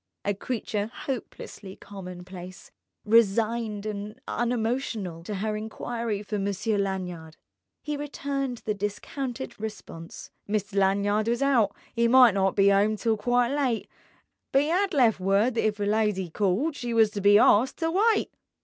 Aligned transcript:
A 0.25 0.33
creature 0.33 0.87
hopelessly 0.91 1.75
commonplace, 1.75 2.71
resigned, 3.05 3.85
and 3.85 4.19
unemotional, 4.27 5.21
to 5.25 5.35
her 5.35 5.55
enquiry 5.55 6.23
for 6.23 6.39
Monsieur 6.39 6.79
Lanyard 6.79 7.37
he 7.83 7.95
returned 7.95 8.63
the 8.65 8.73
discounted 8.73 9.59
response: 9.59 10.31
Mister 10.47 10.79
Lanyard 10.79 11.27
was 11.27 11.41
hout, 11.43 11.75
'e 11.95 12.07
might 12.07 12.33
not 12.33 12.55
be 12.55 12.71
'ome 12.73 12.95
till 12.95 13.15
quite 13.15 13.49
lite, 13.53 13.87
but 14.51 14.63
'ad 14.63 14.95
left 14.95 15.19
word 15.19 15.53
that 15.53 15.67
if 15.67 15.79
a 15.79 15.85
lidy 15.85 16.31
called 16.31 16.75
she 16.75 16.95
was 16.95 17.11
to 17.11 17.21
be 17.21 17.37
awsked 17.39 17.77
to 17.77 17.91
wite. 17.91 18.31